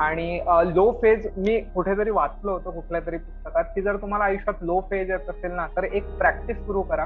आणि 0.00 0.38
लो 0.66 0.90
फेज 0.92 1.26
मी 1.36 1.58
कुठेतरी 1.74 2.10
वाचलो 2.10 2.52
होतो 2.52 2.70
कुठल्या 2.70 3.00
तरी 3.06 3.16
पुस्तकात 3.16 3.64
की 3.74 3.82
जर 3.82 3.96
तुम्हाला 3.96 4.24
आयुष्यात 4.24 4.62
लो 4.62 4.80
फेज 4.90 5.10
येत 5.10 5.30
असेल 5.30 5.52
ना 5.52 5.66
तर 5.76 5.84
एक 5.84 6.04
प्रॅक्टिस 6.18 6.56
सुरू 6.56 6.82
करा. 6.82 7.04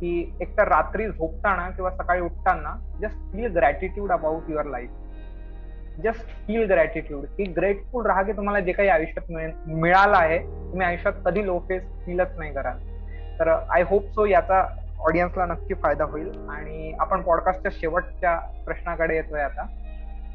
की 0.00 0.36
एक 0.40 0.56
तर 0.58 0.68
रात्री 0.68 1.06
झोपताना 1.08 1.68
किंवा 1.70 1.90
सकाळी 1.90 2.20
उठताना 2.20 2.74
just 3.00 3.16
feel 3.32 3.52
gratitude 3.52 4.12
about 4.12 4.50
your 4.50 4.64
life 4.64 4.90
just 6.02 6.26
feel 6.46 6.66
gratitude 6.70 7.24
की 7.36 7.44
ग्रेटफुल 7.52 8.06
राहा 8.06 8.22
की 8.22 8.32
तुम्हाला 8.32 8.60
जे 8.60 8.72
काही 8.72 8.88
आयुष्यात 8.88 9.66
मिळालं 9.66 10.16
आहे 10.16 10.38
तुम्ही 10.38 10.86
आयुष्यात 10.86 11.14
कधी 11.24 11.44
लो 11.46 11.58
फेज 11.58 11.82
फीलच 12.06 12.36
नाही 12.38 12.52
कराल. 12.52 12.78
तर 13.40 13.48
आय 13.48 13.82
होप 13.82 14.04
सो 14.14 14.26
याचा 14.26 14.62
ऑडियन्सला 14.98 15.46
नक्की 15.46 15.74
फायदा 15.74 16.04
होईल. 16.04 16.30
आणि 16.50 16.92
आपण 17.00 17.22
पॉडकास्टच्या 17.22 17.72
शेवटच्या 17.74 18.36
प्रश्नाकडे 18.64 19.14
येतोय 19.14 19.40
आता. 19.40 19.66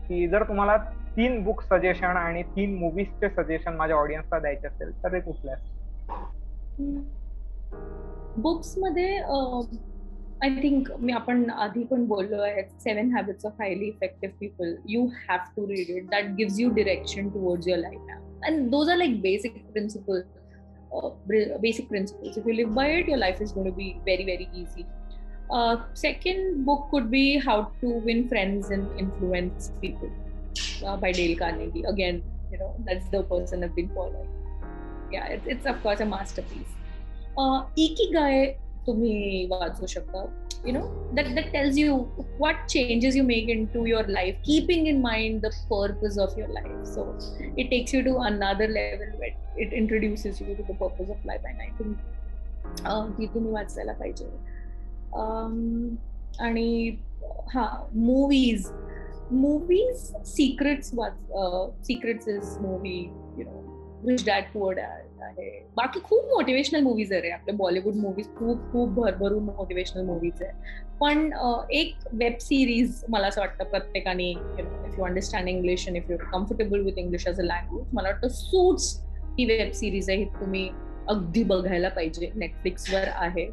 की 0.08 0.28
जर 0.28 0.44
तुम्हाला 0.44 0.78
तीन 1.18 1.44
बुक 1.44 1.62
सजेशन 1.64 2.18
आणि 2.18 2.42
तीन 2.56 2.76
मुव्हीजचे 2.76 3.30
सजेशन 3.30 3.76
माझ्या 3.76 3.98
ऑडियन्सला 3.98 4.40
द्यायचे 4.40 4.68
असेल 4.68 4.92
तर 5.04 5.12
ते 5.14 5.20
कुठले? 5.20 5.54
बुक्समध्ये 8.38 9.18
आय 10.44 10.50
थिंक 10.62 10.92
मी 11.00 11.14
आपण 11.14 11.50
आधी 11.50 11.84
पण 11.84 12.06
बोललो 12.06 12.42
आहे 12.42 12.64
seven 12.80 13.12
habits 13.12 13.46
of 13.46 13.60
highly 13.60 13.88
effective 13.88 14.34
people 14.40 14.74
you 14.90 15.06
have 15.30 15.44
to 15.58 15.68
read 15.68 15.90
it 15.90 16.10
that 16.10 16.34
gives 16.38 16.60
you 16.60 16.70
direction 16.70 17.30
towards 17.30 17.68
your 17.68 17.80
life 17.80 18.46
and 18.46 18.70
those 18.70 18.90
are 18.90 18.98
like 18.98 19.22
basic 19.22 19.64
principle 19.72 20.22
basic 21.60 21.88
principles 21.88 22.38
if 22.38 22.48
you 22.48 22.54
live 22.54 22.74
by 22.74 22.98
it 23.00 23.10
your 23.10 23.20
life 23.20 23.42
is 23.42 23.54
gonna 23.54 23.70
be 23.72 23.92
very 23.98 24.24
very 24.24 24.48
easy 24.62 24.84
second 25.98 26.64
book 26.66 26.90
could 26.92 27.10
be 27.10 27.26
how 27.38 27.62
to 27.82 28.00
win 28.00 28.28
friends 28.28 28.72
win 28.72 28.86
influence 29.00 29.70
people 29.82 30.33
uh, 30.87 30.97
by 30.97 31.13
dale 31.13 31.37
carnegie 31.43 31.85
again 31.93 32.23
you 32.53 32.59
know 32.59 32.75
that's 32.87 33.09
the 33.11 33.23
person 33.35 33.65
i've 33.65 33.75
been 33.75 33.91
following 33.95 34.29
yeah 35.13 35.27
it's, 35.27 35.47
it's 35.47 35.67
of 35.67 35.83
course 35.83 36.01
a 36.01 36.11
masterpiece 36.17 36.75
ikigai 37.85 38.37
तुम्ही 38.87 39.17
वाचू 39.51 39.87
शकता 39.95 40.29
you 40.67 40.73
know 40.75 40.87
that 41.17 41.29
that 41.35 41.49
tells 41.53 41.77
you 41.81 41.91
what 42.43 42.63
changes 42.73 43.17
you 43.19 43.25
make 43.27 43.51
into 43.55 43.83
your 43.91 44.03
life 44.15 44.39
keeping 44.47 44.89
in 44.93 44.97
mind 45.03 45.45
the 45.47 45.51
purpose 45.69 46.17
of 46.25 46.33
your 46.41 46.49
life 46.57 46.81
so 46.95 47.05
it 47.63 47.71
takes 47.75 47.95
you 47.97 48.01
to 48.09 48.15
another 48.31 48.67
level 48.79 49.13
where 49.21 49.35
it 49.65 49.77
introduces 49.81 50.41
you 50.45 50.57
to 50.61 50.65
the 50.71 50.77
purpose 50.81 51.13
of 51.17 51.29
life 51.33 51.45
and 51.51 51.63
i 51.67 51.71
think 51.79 52.07
ती 53.19 53.27
तुम्ही 53.35 53.53
वाचायला 53.53 53.93
पाहिजे 54.01 54.27
आणि 56.47 56.97
हा 57.55 57.67
movies 57.95 58.67
Movies 59.34 60.12
secrets 60.28 60.94
watch 60.96 61.14
secrets 61.88 62.28
is 62.30 62.58
movie 62.62 63.00
you 63.38 63.44
know 63.44 63.62
rich 64.08 64.26
dad 64.26 64.44
poor 64.54 64.74
dad 64.76 65.22
आहे 65.24 65.50
बाकी 65.78 66.00
खूप 66.04 66.26
motivational 66.32 66.82
movies 66.84 67.12
आहे 67.14 67.30
आपल्या 67.32 67.56
बॉलिवूड 67.58 67.96
मूवीज 67.96 68.28
खूप 68.38 68.72
खूप 68.72 68.90
भरभरून 69.00 69.44
मोटिवेशनल 69.44 70.06
मूवीज 70.06 70.42
आहे. 70.42 70.52
पण 71.00 71.30
एक 71.72 71.94
वेब 72.14 72.38
सिरीज 72.42 73.04
मला 73.10 73.28
असं 73.28 73.42
वाटतं 73.42 73.70
प्रत्येकाने 73.70 74.30
if 74.30 74.98
you 74.98 75.06
understand 75.06 75.50
English 75.50 75.88
and 75.88 75.98
if 75.98 76.12
you 76.12 76.18
comfortable 76.32 76.82
with 76.86 76.98
English 76.98 77.28
as 77.28 77.40
a 77.40 77.44
language 77.44 77.94
मला 77.94 78.10
वाटतं 78.10 78.28
सूट्स 78.30 78.96
ही 79.40 79.46
वेब 79.46 79.72
सिरीज 79.74 80.10
आहे 80.10 80.18
ही 80.20 80.26
तुम्ही 80.40 80.70
अगदी 81.10 81.44
बघायला 81.44 81.90
पाहिजे. 81.90 82.32
नेटफ्लिक्सवर 82.36 83.08
आहे. 83.16 83.50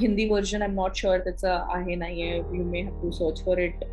Hindi 0.00 0.28
version 0.28 0.62
I 0.62 0.68
am 0.68 0.74
not 0.74 0.96
sure 0.96 1.18
त्याचं 1.20 1.66
आहे 1.74 1.94
नाहीये. 1.94 2.36
You 2.36 2.64
may 2.64 2.80
have 2.82 3.00
to 3.02 3.10
search 3.10 3.44
for 3.44 3.58
it 3.58 3.84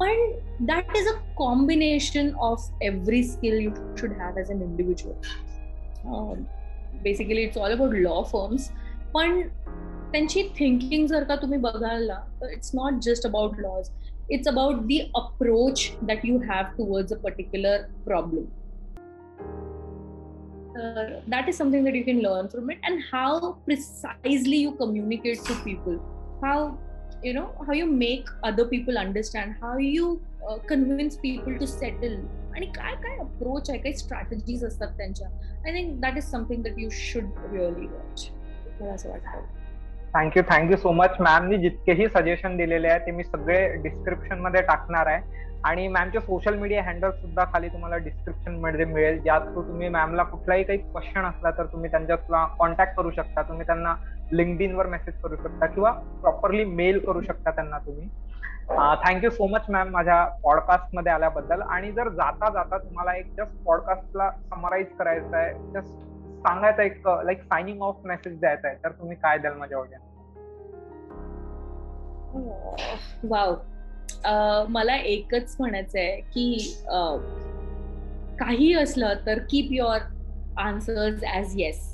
पण 0.00 0.30
that 0.66 0.96
is 0.96 1.08
a 1.08 1.12
combination 1.36 2.30
of 2.40 2.82
every 2.82 3.22
skill 3.24 3.60
you 3.60 3.70
should 3.98 4.12
have 4.20 4.38
as 4.38 4.50
an 4.50 4.62
individual 4.62 6.42
basically 7.02 7.42
it's 7.42 7.58
all 7.58 7.72
about 7.72 7.94
law 7.94 8.22
firms 8.32 8.70
पण 9.14 9.40
त्यांची 10.12 10.42
thinking 10.58 11.06
जर 11.06 11.24
का 11.24 11.36
तुम्ही 11.36 11.58
बघाल 11.58 12.06
ना 12.06 12.20
तर 12.40 12.52
it's 12.52 12.70
not 12.74 13.00
just 13.02 13.26
about 13.26 13.58
laws 13.60 13.90
it's 14.30 14.48
about 14.48 14.82
the 14.86 14.98
approach 15.16 15.90
that 16.02 16.24
you 16.24 16.38
have 16.48 16.76
towards 16.76 17.12
a 17.12 17.16
particular 17.22 17.82
problem 18.04 18.44
uh, 20.78 21.20
that 21.26 21.48
is 21.48 21.56
something 21.56 21.84
that 21.84 21.94
you 21.94 22.04
can 22.04 22.20
learn 22.20 22.48
from 22.48 22.70
it 22.70 22.78
and 22.82 23.02
how 23.12 23.56
precisely 23.64 24.58
you 24.58 24.72
communicate 24.72 25.44
to 25.44 25.54
people 25.64 25.96
how 26.42 26.56
you 27.22 27.34
know 27.34 27.46
how 27.66 27.72
you 27.72 27.86
make 27.86 28.28
other 28.42 28.64
people 28.64 28.98
understand 28.98 29.54
how 29.62 29.76
you 29.76 30.20
uh, 30.48 30.58
convince 30.72 31.16
people 31.16 31.58
to 31.58 31.66
settle 31.66 32.18
आणि 32.54 32.66
काय 32.66 32.94
काय 33.02 33.16
approach 33.18 33.70
आहे 33.70 33.78
काही 33.78 33.96
strategies 33.96 34.64
असतात 34.64 34.96
त्यांच्या 34.96 35.28
I 35.28 35.72
think 35.72 36.00
that 36.00 36.16
is 36.16 36.24
something 36.24 36.62
that 36.62 36.78
you 36.78 36.88
should 36.92 37.24
really 37.52 37.86
watch 37.86 38.28
मला 38.80 38.92
असं 38.92 39.10
वाटतं 39.10 39.44
thank you 40.13 40.41
thank you 40.49 40.77
so 40.77 40.91
much 40.91 41.15
ma'am 41.21 41.45
मी 41.49 41.57
जितकेही 41.57 42.07
सजेशन 42.07 42.57
दिलेले 42.57 42.87
आहे 42.87 42.99
ते 43.05 43.11
मी 43.11 43.23
सगळे 43.23 43.57
डिस्क्रिप्शनमध्ये 43.83 44.61
टाकणार 44.61 45.07
आहे. 45.07 45.21
आणि 45.63 45.87
मॅमचे 45.87 46.19
सोशल 46.19 46.55
मीडिया 46.59 46.83
हँडल 46.83 47.11
सुद्धा 47.11 47.43
खाली 47.53 47.67
तुम्हाला 47.69 47.97
डिस्क्रिप्शनमध्ये 47.97 48.85
मिळेल. 48.85 49.19
ज्या 49.23 49.37
थ्रू 49.39 49.61
तुम्ही 49.67 49.89
मॅमला 49.89 50.23
कुठलाही 50.23 50.63
काही 50.63 50.79
क्वेश्चन 50.79 51.25
असला 51.25 51.51
तर 51.57 51.65
तुम्ही 51.65 51.91
त्यांच्यातला 51.91 52.45
कॉन्टॅक्ट 52.59 52.95
करू 52.97 53.11
शकता. 53.11 53.41
तुम्ही 53.41 53.65
त्यांना 53.65 53.95
लिंकड 54.31 54.75
वर 54.75 54.87
मेसेज 54.87 55.13
करू 55.23 55.35
शकता 55.35 55.65
किंवा 55.65 55.91
प्रॉपरली 56.21 56.63
मेल 56.65 56.99
करू 57.05 57.21
शकता 57.21 57.51
त्यांना 57.51 57.77
तुम्ही. 57.85 58.07
थँक्यू 59.05 59.29
सो 59.29 59.47
मच 59.47 59.65
मॅम 59.69 59.89
माझ्या 59.91 60.23
पॉडकास्टमध्ये 60.43 61.11
आल्याबद्दल. 61.11 61.61
आणि 61.61 61.91
जर 61.91 62.09
जाता 62.09 62.49
जाता 62.53 62.77
तुम्हाला 62.77 63.15
एक 63.17 63.31
जस्ट 63.39 63.55
पॉडकास्टला 63.65 64.29
समराईज 64.29 64.87
करायचं 64.99 65.37
आहे 65.37 65.53
जस्ट 65.73 66.01
सांगायचं 66.43 66.81
एक 66.83 67.07
लाईक 67.25 67.41
सायनिंग 67.43 67.81
ऑफ 67.81 68.05
मेसेज 68.05 68.39
द्यायचा 68.39 68.67
आहे. 68.67 68.77
तर 68.83 68.91
तुम्ही 68.91 69.15
काय 69.17 69.37
द्याल 69.37 69.57
माझ्या 69.57 69.77
ऑडियन्स 69.77 70.11
वाव. 73.23 73.55
मला 74.69 74.95
एकच 74.97 75.55
म्हणायचं 75.59 75.99
आहे 75.99 76.19
की 76.33 76.57
काही 78.39 78.73
असलं 78.73 79.25
तर 79.25 79.39
keep 79.49 79.71
your 79.71 79.99
answers 80.57 81.23
as 81.23 81.53
yes 81.57 81.91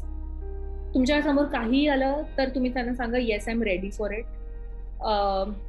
तुमच्यासमोर 0.94 1.46
काही 1.46 1.88
आलं 1.88 2.22
तर 2.38 2.50
तुम्ही 2.50 2.74
त्यांना 2.74 2.94
सांगा 2.94 3.18
yes 3.18 3.48
I 3.48 3.53
am 3.53 3.63
ready 3.63 3.89
for 3.89 4.12
it 4.12 4.25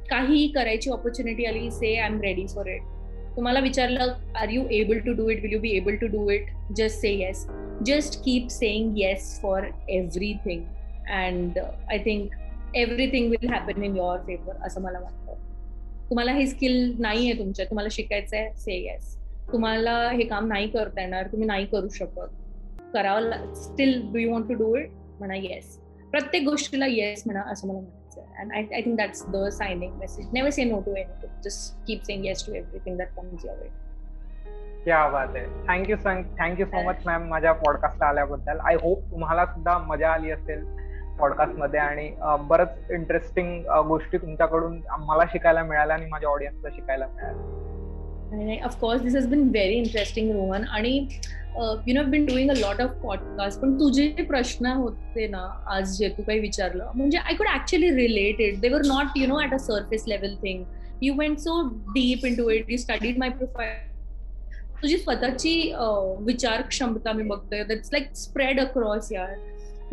काही 0.09 0.47
करायची 0.47 0.89
ऑपॉर्च्युनिटी 0.89 1.45
आली 1.45 1.69
say 1.71 1.95
I 1.97 2.05
am 2.05 2.19
ready 2.21 2.45
for 2.47 2.67
it 2.67 2.81
तुम्हाला 3.35 3.59
विचारलं 3.59 4.13
are 4.35 4.49
you 4.49 4.63
able 4.71 4.99
to 4.99 5.13
do 5.13 5.29
it 5.29 5.41
will 5.43 5.53
you 5.53 5.59
be 5.59 5.75
able 5.77 5.95
to 5.95 6.07
do 6.07 6.29
it 6.29 6.49
just 6.75 6.99
say 6.99 7.09
yes 7.17 7.45
just 7.85 8.19
keep 8.23 8.47
saying 8.49 8.97
yes 8.97 9.39
for 9.41 9.63
everything 9.89 10.63
and 11.11 11.59
I 11.59 11.97
think 11.97 12.33
everything 12.75 13.29
will 13.31 13.49
happen 13.49 13.83
in 13.83 13.95
your 13.95 14.19
favour 14.19 14.65
असं 14.65 14.81
मला 14.81 14.99
वाटतं. 14.99 15.35
तुम्हाला 16.09 16.31
हे 16.31 16.45
skill 16.47 16.95
नाही 16.99 17.29
आहे 17.29 17.39
तुमच्या. 17.39 17.65
तुम्हाला 17.65 17.89
शिकायचं 17.91 18.37
आहे 18.37 18.53
से 18.57 18.75
येस 18.75 19.15
तुम्हाला 19.51 19.95
हे 20.11 20.23
काम 20.23 20.47
नाही 20.47 20.67
करता 20.67 21.01
येणार 21.01 21.27
तुम्ही 21.27 21.47
नाही 21.47 21.65
करू 21.65 21.89
शकत. 21.89 22.27
करावं 22.93 23.53
still 23.53 24.01
do 24.11 24.19
you 24.19 24.31
want 24.31 24.47
to 24.47 24.53
do 24.53 24.75
it 24.75 24.89
म्हणा 25.19 25.35
येस 25.35 25.77
प्रत्येक 26.11 26.43
गोष्टीला 26.43 26.87
येस 26.87 27.23
म्हणा 27.25 27.41
असं 27.51 27.67
मला 27.67 27.79
म्हणायचं 27.79 28.41
and 28.41 28.51
I 28.53 28.63
I 28.75 28.81
think 28.81 28.97
that's 28.97 29.23
the 29.27 29.47
signing 29.51 29.93
message 29.93 30.27
never 30.33 30.49
say 30.49 30.63
no 30.63 30.79
to 30.79 30.95
anything 30.95 31.41
just 31.43 31.85
keep 31.87 32.03
saying 32.03 32.25
yes 32.25 32.45
to 32.47 32.53
everything 32.53 32.97
that 32.97 33.13
comes 33.15 33.45
your 33.45 33.57
way 33.57 33.69
क्या 34.83 35.07
बात 35.09 35.35
आहे 35.35 35.45
thank you 35.67 35.95
thank you 36.05 36.65
so 36.65 36.81
much 36.87 37.01
ma'am 37.05 37.27
माझ्या 37.29 37.51
पॉडकास्टला 37.53 38.05
आल्याबद्दल. 38.05 38.59
आय 38.59 38.75
होप 38.83 39.01
तुम्हाला 39.11 39.45
सुद्धा 39.45 39.77
मजा 39.87 40.09
आली 40.11 40.31
असेल 40.31 40.63
पॉडकास्टमध्ये 41.19 41.79
आणि 41.79 42.09
बरंच 42.49 42.91
इंटरेस्टिंग 42.91 43.61
गोष्टी 43.87 44.17
तुमच्याकडून 44.17 44.79
मला 44.99 45.23
शिकायला 45.31 45.63
मिळाल्या 45.63 45.95
आणि 45.95 46.05
माझ्या 46.11 46.29
ऑडियन्सला 46.29 46.69
शिकायला 46.75 47.07
मिळाल्या. 47.07 48.63
Of course 48.65 49.01
this 49.01 49.15
has 49.15 49.27
been 49.29 49.47
very 49.49 49.75
interesting 49.75 50.31
Rohan 50.31 50.63
आणि 50.65 50.97
you 51.87 51.93
know 51.93 52.03
been 52.11 52.25
doing 52.25 52.49
a 52.49 52.53
lot 52.59 52.81
of 52.81 52.91
podcast 53.03 53.59
पण 53.61 53.73
तुझे 53.79 54.07
जे 54.07 54.23
प्रश्न 54.23 54.71
होते 54.73 55.27
ना 55.27 55.45
आज 55.75 55.97
जे 55.97 56.09
तू 56.17 56.23
काही 56.23 56.39
विचारलं 56.39 56.91
म्हणजे 56.95 57.17
I 57.17 57.35
could 57.35 57.47
actually 57.55 57.89
related 57.95 58.59
they 58.61 58.69
were 58.69 58.85
not 58.87 59.17
you 59.17 59.27
know 59.27 59.39
at 59.41 59.53
a 59.53 59.57
surface 59.59 60.03
level 60.07 60.35
thing 60.43 60.63
you 61.01 61.13
went 61.17 61.37
so 61.39 61.61
deep 61.93 62.25
into 62.35 62.49
it 62.49 62.71
you 62.71 62.77
studied 62.77 63.17
my 63.19 63.29
profile 63.29 63.90
तुझी 64.81 64.97
स्वतःची 64.97 65.53
विचार 66.25 66.61
क्षमता 66.69 67.11
मी 67.13 67.23
बघतोय. 67.23 67.63
दॅट्स 67.63 67.89
लाईक 67.93 68.13
स्प्रेड 68.15 68.59
अक्रॉस 68.61 69.11
यार. 69.11 69.35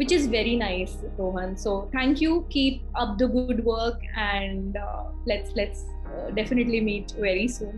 Which 0.00 0.12
is 0.14 0.26
very 0.32 0.50
nice 0.58 0.92
rohan. 1.18 1.54
So 1.60 1.72
thank 1.92 2.20
you. 2.24 2.34
Keep 2.50 2.98
up 3.00 3.14
the 3.22 3.26
good 3.30 3.62
work 3.68 4.04
and 4.24 4.76
uh, 4.82 5.00
let's 5.30 5.56
let's 5.60 5.80
uh, 6.10 6.28
definitely 6.36 6.80
meet 6.88 7.14
very 7.24 7.48
soon. 7.54 7.72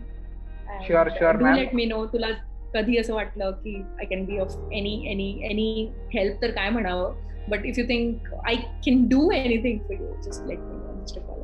And 0.67 0.85
Sure, 0.89 1.05
sure, 1.15 1.31
do 1.39 1.47
ma'am. 1.47 1.57
let 1.61 1.73
me 1.79 1.87
know. 1.91 2.01
तुला 2.11 2.27
कधी 2.75 2.97
असं 2.97 3.13
वाटलं 3.13 3.51
की 3.63 3.75
I 3.99 4.05
can 4.11 4.25
be 4.25 4.37
of 4.39 4.55
any 4.73 4.93
any 5.11 5.27
any 5.49 5.67
help 6.13 6.41
तर 6.41 6.51
काय 6.59 6.69
म्हणावं? 6.77 7.15
But 7.49 7.65
if 7.65 7.79
you 7.79 7.85
think 7.89 8.33
I 8.45 8.55
can 8.85 9.03
do 9.09 9.29
anything 9.31 9.79
for 9.87 10.01
you 10.01 10.13
just 10.29 10.47
let 10.47 10.59
me 10.59 10.77
know 10.77 10.99
mister 10.99 11.21
call 11.21 11.41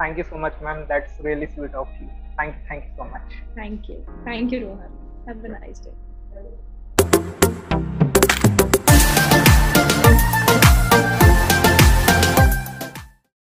thank you 0.00 0.24
so 0.24 0.38
much 0.46 0.62
ma'am 0.62 0.84
that's 0.88 1.20
really 1.24 1.46
sweet 1.46 1.74
of 1.74 2.00
you 2.00 2.08
Thank 2.38 2.54
you. 2.54 2.62
Thank 2.68 2.84
you 2.84 2.90
so 2.96 3.04
much. 3.04 3.32
Thank 3.56 3.88
you. 3.88 4.06
Thank 4.24 4.52
you, 4.52 4.68
Rohan. 4.68 4.90
Have 5.26 5.44
a 5.44 5.48
nice 5.48 5.80
day. 5.80 5.92